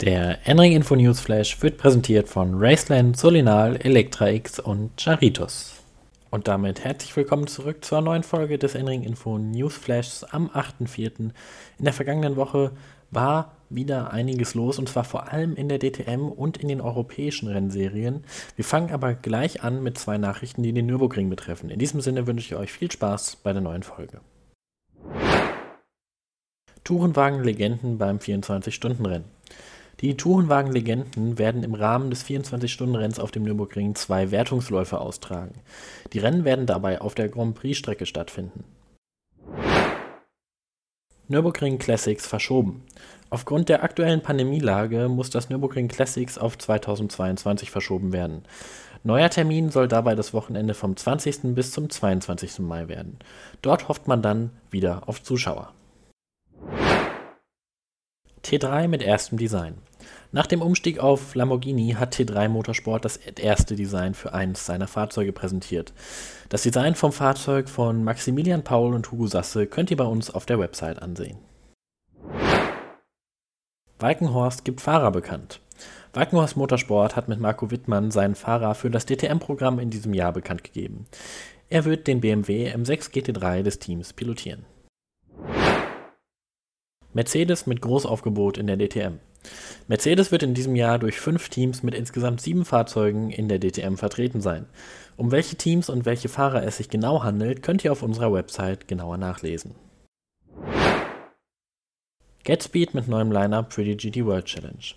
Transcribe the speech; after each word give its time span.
Der 0.00 0.46
Enring 0.46 0.74
Info 0.74 0.94
News 0.94 1.18
Flash 1.18 1.60
wird 1.60 1.76
präsentiert 1.76 2.28
von 2.28 2.54
Raceland, 2.54 3.16
Solinal, 3.16 3.74
Elektra 3.78 4.30
X 4.30 4.60
und 4.60 4.92
Charitos. 4.96 5.74
Und 6.30 6.46
damit 6.46 6.84
herzlich 6.84 7.16
willkommen 7.16 7.48
zurück 7.48 7.84
zur 7.84 8.00
neuen 8.00 8.22
Folge 8.22 8.58
des 8.58 8.76
Enring 8.76 9.02
Info 9.02 9.38
News 9.38 9.76
Flashs 9.76 10.22
am 10.22 10.50
8.4. 10.50 11.18
In 11.18 11.32
der 11.80 11.92
vergangenen 11.92 12.36
Woche 12.36 12.70
war 13.10 13.56
wieder 13.70 14.12
einiges 14.12 14.54
los 14.54 14.78
und 14.78 14.88
zwar 14.88 15.02
vor 15.02 15.32
allem 15.32 15.56
in 15.56 15.68
der 15.68 15.80
DTM 15.80 16.28
und 16.28 16.58
in 16.58 16.68
den 16.68 16.80
europäischen 16.80 17.48
Rennserien. 17.48 18.22
Wir 18.54 18.64
fangen 18.64 18.92
aber 18.92 19.14
gleich 19.14 19.64
an 19.64 19.82
mit 19.82 19.98
zwei 19.98 20.16
Nachrichten, 20.16 20.62
die 20.62 20.72
den 20.72 20.86
Nürburgring 20.86 21.28
betreffen. 21.28 21.70
In 21.70 21.80
diesem 21.80 22.00
Sinne 22.02 22.28
wünsche 22.28 22.46
ich 22.46 22.54
euch 22.54 22.70
viel 22.70 22.92
Spaß 22.92 23.38
bei 23.42 23.52
der 23.52 23.62
neuen 23.62 23.82
Folge. 23.82 24.20
Tourenwagen-Legenden 26.84 27.98
beim 27.98 28.18
24-Stunden-Rennen. 28.18 29.37
Die 30.00 30.16
Tourenwagen-Legenden 30.16 31.38
werden 31.38 31.64
im 31.64 31.74
Rahmen 31.74 32.10
des 32.10 32.24
24-Stunden-Renns 32.24 33.18
auf 33.18 33.32
dem 33.32 33.42
Nürburgring 33.42 33.96
zwei 33.96 34.30
Wertungsläufe 34.30 35.00
austragen. 35.00 35.56
Die 36.12 36.20
Rennen 36.20 36.44
werden 36.44 36.66
dabei 36.66 37.00
auf 37.00 37.16
der 37.16 37.28
Grand 37.28 37.56
Prix-Strecke 37.56 38.06
stattfinden. 38.06 38.62
Nürburgring 41.26 41.78
Classics 41.78 42.26
verschoben. 42.26 42.84
Aufgrund 43.28 43.68
der 43.68 43.82
aktuellen 43.82 44.22
Pandemielage 44.22 45.08
muss 45.08 45.30
das 45.30 45.50
Nürburgring 45.50 45.88
Classics 45.88 46.38
auf 46.38 46.56
2022 46.56 47.70
verschoben 47.70 48.12
werden. 48.12 48.44
Neuer 49.02 49.30
Termin 49.30 49.70
soll 49.70 49.88
dabei 49.88 50.14
das 50.14 50.32
Wochenende 50.32 50.74
vom 50.74 50.96
20. 50.96 51.54
bis 51.54 51.72
zum 51.72 51.90
22. 51.90 52.60
Mai 52.60 52.88
werden. 52.88 53.18
Dort 53.62 53.88
hofft 53.88 54.06
man 54.06 54.22
dann 54.22 54.50
wieder 54.70 55.08
auf 55.08 55.22
Zuschauer. 55.22 55.72
T3 58.44 58.88
mit 58.88 59.02
erstem 59.02 59.38
Design. 59.38 59.78
Nach 60.30 60.46
dem 60.46 60.60
Umstieg 60.60 60.98
auf 60.98 61.34
Lamborghini 61.34 61.96
hat 61.98 62.14
T3 62.14 62.48
Motorsport 62.48 63.04
das 63.04 63.16
erste 63.16 63.76
Design 63.76 64.14
für 64.14 64.34
eines 64.34 64.66
seiner 64.66 64.86
Fahrzeuge 64.86 65.32
präsentiert. 65.32 65.92
Das 66.50 66.62
Design 66.62 66.94
vom 66.94 67.12
Fahrzeug 67.12 67.68
von 67.68 68.04
Maximilian 68.04 68.62
Paul 68.62 68.94
und 68.94 69.10
Hugo 69.10 69.26
Sasse 69.26 69.66
könnt 69.66 69.90
ihr 69.90 69.96
bei 69.96 70.04
uns 70.04 70.30
auf 70.30 70.44
der 70.44 70.58
Website 70.58 71.00
ansehen. 71.00 71.38
Walkenhorst 73.98 74.64
gibt 74.64 74.80
Fahrer 74.80 75.10
bekannt. 75.10 75.60
Walkenhorst 76.12 76.56
Motorsport 76.56 77.16
hat 77.16 77.28
mit 77.28 77.40
Marco 77.40 77.70
Wittmann 77.70 78.10
seinen 78.10 78.34
Fahrer 78.34 78.74
für 78.74 78.90
das 78.90 79.06
DTM-Programm 79.06 79.78
in 79.78 79.90
diesem 79.90 80.14
Jahr 80.14 80.32
bekannt 80.32 80.62
gegeben. 80.62 81.06
Er 81.68 81.84
wird 81.84 82.06
den 82.06 82.20
BMW 82.20 82.70
M6 82.70 83.12
GT3 83.12 83.62
des 83.62 83.78
Teams 83.78 84.12
pilotieren. 84.12 84.64
Mercedes 87.14 87.66
mit 87.66 87.80
Großaufgebot 87.80 88.58
in 88.58 88.66
der 88.66 88.76
DTM. 88.76 89.18
Mercedes 89.86 90.30
wird 90.30 90.42
in 90.42 90.52
diesem 90.52 90.76
Jahr 90.76 90.98
durch 90.98 91.18
fünf 91.18 91.48
Teams 91.48 91.82
mit 91.82 91.94
insgesamt 91.94 92.42
sieben 92.42 92.66
Fahrzeugen 92.66 93.30
in 93.30 93.48
der 93.48 93.58
DTM 93.58 93.94
vertreten 93.94 94.42
sein. 94.42 94.66
Um 95.16 95.30
welche 95.30 95.56
Teams 95.56 95.88
und 95.88 96.04
welche 96.04 96.28
Fahrer 96.28 96.62
es 96.64 96.76
sich 96.76 96.90
genau 96.90 97.22
handelt, 97.22 97.62
könnt 97.62 97.82
ihr 97.82 97.92
auf 97.92 98.02
unserer 98.02 98.32
Website 98.32 98.88
genauer 98.88 99.16
nachlesen. 99.16 99.74
GetSpeed 102.44 102.94
mit 102.94 103.08
neuem 103.08 103.32
Lineup 103.32 103.72
für 103.72 103.84
die 103.84 103.96
GT 103.96 104.26
World 104.26 104.44
Challenge. 104.44 104.94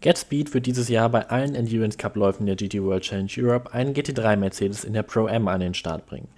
GetSpeed 0.00 0.52
wird 0.52 0.66
dieses 0.66 0.88
Jahr 0.88 1.08
bei 1.08 1.28
allen 1.28 1.54
Endurance 1.54 1.96
Cup 1.96 2.16
Läufen 2.16 2.46
der 2.46 2.56
GT 2.56 2.82
World 2.82 3.04
Challenge 3.04 3.30
Europe 3.38 3.72
einen 3.72 3.94
GT3 3.94 4.36
Mercedes 4.36 4.84
in 4.84 4.92
der 4.92 5.02
Pro 5.04 5.26
M 5.26 5.48
an 5.48 5.60
den 5.60 5.74
Start 5.74 6.06
bringen. 6.06 6.28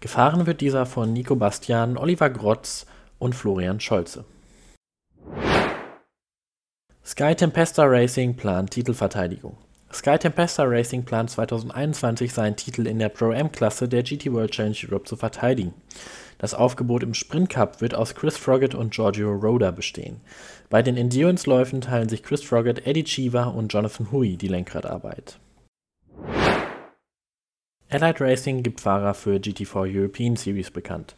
Gefahren 0.00 0.46
wird 0.46 0.60
dieser 0.60 0.86
von 0.86 1.12
Nico 1.12 1.36
Bastian, 1.36 1.96
Oliver 1.96 2.30
Grotz 2.30 2.86
und 3.18 3.34
Florian 3.34 3.80
Scholze. 3.80 4.24
Sky 7.06 7.36
Tempesta 7.36 7.84
Racing 7.84 8.34
plant 8.34 8.72
Titelverteidigung. 8.72 9.56
Sky 9.92 10.18
Tempesta 10.18 10.64
Racing 10.64 11.04
plant 11.04 11.30
2021 11.30 12.32
seinen 12.32 12.56
Titel 12.56 12.88
in 12.88 12.98
der 12.98 13.10
Pro-M-Klasse 13.10 13.88
der 13.88 14.02
GT 14.02 14.32
World 14.32 14.50
Challenge 14.50 14.76
Europe 14.90 15.04
zu 15.04 15.14
verteidigen. 15.14 15.72
Das 16.38 16.52
Aufgebot 16.52 17.04
im 17.04 17.14
Sprint 17.14 17.50
Cup 17.50 17.80
wird 17.80 17.94
aus 17.94 18.16
Chris 18.16 18.36
Froggatt 18.36 18.74
und 18.74 18.92
Giorgio 18.92 19.32
Roda 19.34 19.70
bestehen. 19.70 20.20
Bei 20.68 20.82
den 20.82 20.96
Endurance-Läufen 20.96 21.80
teilen 21.80 22.08
sich 22.08 22.24
Chris 22.24 22.42
Froggatt, 22.42 22.84
Eddie 22.88 23.04
Cheever 23.04 23.54
und 23.54 23.72
Jonathan 23.72 24.10
Hui 24.10 24.36
die 24.36 24.48
Lenkradarbeit. 24.48 25.38
Allied 27.88 28.20
Racing 28.20 28.64
gibt 28.64 28.80
Fahrer 28.80 29.14
für 29.14 29.36
GT4 29.36 29.96
European 29.96 30.34
Series 30.34 30.72
bekannt. 30.72 31.14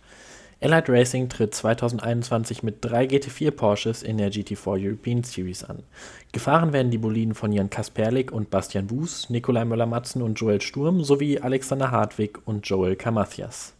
Allied 0.60 0.88
Racing 0.88 1.28
tritt 1.28 1.54
2021 1.54 2.64
mit 2.64 2.78
drei 2.80 3.04
GT4 3.04 3.52
Porsches 3.52 4.02
in 4.02 4.18
der 4.18 4.32
GT4 4.32 4.88
European 4.88 5.22
Series 5.22 5.62
an. 5.62 5.84
Gefahren 6.32 6.72
werden 6.72 6.90
die 6.90 6.98
Boliden 6.98 7.34
von 7.36 7.52
Jan 7.52 7.70
Kasperlik 7.70 8.32
und 8.32 8.50
Bastian 8.50 8.88
Buß, 8.88 9.30
Nikolai 9.30 9.64
Möller-Matzen 9.64 10.20
und 10.20 10.34
Joel 10.40 10.60
Sturm 10.60 11.04
sowie 11.04 11.38
Alexander 11.38 11.92
Hartwig 11.92 12.40
und 12.44 12.68
Joel 12.68 12.96
Kamathias. 12.96 13.77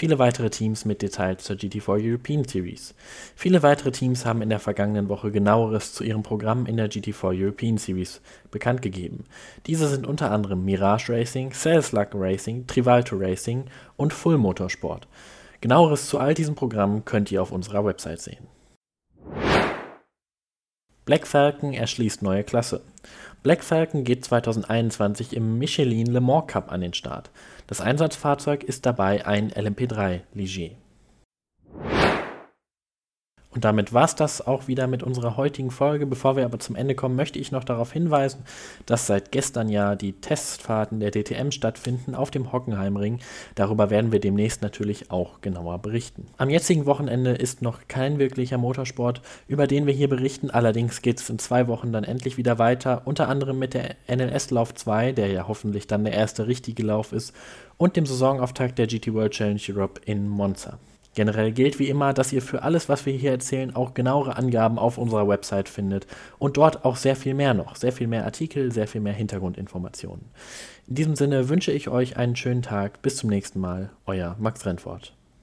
Viele 0.00 0.18
weitere 0.18 0.48
Teams 0.48 0.86
mit 0.86 1.02
Details 1.02 1.44
zur 1.44 1.56
GT4 1.56 2.12
European 2.12 2.42
Series. 2.44 2.94
Viele 3.36 3.62
weitere 3.62 3.90
Teams 3.90 4.24
haben 4.24 4.40
in 4.40 4.48
der 4.48 4.58
vergangenen 4.58 5.10
Woche 5.10 5.30
genaueres 5.30 5.92
zu 5.92 6.04
ihrem 6.04 6.22
Programm 6.22 6.64
in 6.64 6.78
der 6.78 6.90
GT4 6.90 7.38
European 7.38 7.76
Series 7.76 8.22
bekannt 8.50 8.80
gegeben. 8.80 9.24
Diese 9.66 9.88
sind 9.88 10.06
unter 10.06 10.30
anderem 10.30 10.64
Mirage 10.64 11.12
Racing, 11.12 11.52
Salesluck 11.52 12.14
Racing, 12.14 12.66
Trivalto 12.66 13.14
Racing 13.14 13.66
und 13.98 14.14
Full 14.14 14.38
Motorsport. 14.38 15.06
Genaueres 15.60 16.08
zu 16.08 16.18
all 16.18 16.32
diesen 16.32 16.54
Programmen 16.54 17.04
könnt 17.04 17.30
ihr 17.30 17.42
auf 17.42 17.52
unserer 17.52 17.84
Website 17.84 18.22
sehen. 18.22 18.46
Black 21.10 21.26
Falcon 21.26 21.72
erschließt 21.72 22.22
neue 22.22 22.44
Klasse. 22.44 22.82
Black 23.42 23.64
Falcon 23.64 24.04
geht 24.04 24.24
2021 24.24 25.34
im 25.34 25.58
Michelin 25.58 26.06
Le 26.06 26.20
Mans 26.20 26.46
Cup 26.46 26.70
an 26.70 26.82
den 26.82 26.94
Start. 26.94 27.32
Das 27.66 27.80
Einsatzfahrzeug 27.80 28.62
ist 28.62 28.86
dabei 28.86 29.26
ein 29.26 29.50
LMP3 29.50 30.20
Ligier. 30.34 30.76
Und 33.52 33.64
damit 33.64 33.92
war 33.92 34.04
es 34.04 34.14
das 34.14 34.46
auch 34.46 34.68
wieder 34.68 34.86
mit 34.86 35.02
unserer 35.02 35.36
heutigen 35.36 35.72
Folge. 35.72 36.06
Bevor 36.06 36.36
wir 36.36 36.44
aber 36.44 36.60
zum 36.60 36.76
Ende 36.76 36.94
kommen, 36.94 37.16
möchte 37.16 37.40
ich 37.40 37.50
noch 37.50 37.64
darauf 37.64 37.92
hinweisen, 37.92 38.44
dass 38.86 39.08
seit 39.08 39.32
gestern 39.32 39.68
ja 39.68 39.96
die 39.96 40.12
Testfahrten 40.12 41.00
der 41.00 41.10
DTM 41.10 41.50
stattfinden 41.50 42.14
auf 42.14 42.30
dem 42.30 42.52
Hockenheimring. 42.52 43.18
Darüber 43.56 43.90
werden 43.90 44.12
wir 44.12 44.20
demnächst 44.20 44.62
natürlich 44.62 45.10
auch 45.10 45.40
genauer 45.40 45.78
berichten. 45.78 46.28
Am 46.36 46.48
jetzigen 46.48 46.86
Wochenende 46.86 47.32
ist 47.32 47.60
noch 47.60 47.88
kein 47.88 48.20
wirklicher 48.20 48.56
Motorsport, 48.56 49.20
über 49.48 49.66
den 49.66 49.84
wir 49.86 49.94
hier 49.94 50.08
berichten. 50.08 50.50
Allerdings 50.50 51.02
geht 51.02 51.18
es 51.18 51.28
in 51.28 51.40
zwei 51.40 51.66
Wochen 51.66 51.92
dann 51.92 52.04
endlich 52.04 52.36
wieder 52.36 52.60
weiter, 52.60 53.02
unter 53.04 53.28
anderem 53.28 53.58
mit 53.58 53.74
der 53.74 53.96
NLS 54.08 54.52
Lauf 54.52 54.74
2, 54.74 55.10
der 55.10 55.26
ja 55.26 55.48
hoffentlich 55.48 55.88
dann 55.88 56.04
der 56.04 56.12
erste 56.12 56.46
richtige 56.46 56.84
Lauf 56.84 57.12
ist, 57.12 57.34
und 57.78 57.96
dem 57.96 58.06
Saisonauftakt 58.06 58.78
der 58.78 58.86
GT 58.86 59.12
World 59.12 59.32
Challenge 59.32 59.60
Europe 59.68 60.00
in 60.04 60.28
Monza. 60.28 60.78
Generell 61.14 61.50
gilt 61.52 61.78
wie 61.78 61.88
immer, 61.88 62.12
dass 62.12 62.32
ihr 62.32 62.42
für 62.42 62.62
alles, 62.62 62.88
was 62.88 63.04
wir 63.04 63.12
hier 63.12 63.32
erzählen, 63.32 63.74
auch 63.74 63.94
genauere 63.94 64.36
Angaben 64.36 64.78
auf 64.78 64.96
unserer 64.96 65.26
Website 65.26 65.68
findet 65.68 66.06
und 66.38 66.56
dort 66.56 66.84
auch 66.84 66.96
sehr 66.96 67.16
viel 67.16 67.34
mehr 67.34 67.52
noch, 67.52 67.74
sehr 67.76 67.92
viel 67.92 68.06
mehr 68.06 68.24
Artikel, 68.24 68.70
sehr 68.70 68.86
viel 68.86 69.00
mehr 69.00 69.12
Hintergrundinformationen. 69.12 70.26
In 70.86 70.94
diesem 70.94 71.16
Sinne 71.16 71.48
wünsche 71.48 71.72
ich 71.72 71.88
euch 71.88 72.16
einen 72.16 72.36
schönen 72.36 72.62
Tag, 72.62 73.02
bis 73.02 73.16
zum 73.16 73.28
nächsten 73.28 73.60
Mal, 73.60 73.90
euer 74.06 74.36
Max 74.38 74.64
Rentfort. 74.66 75.12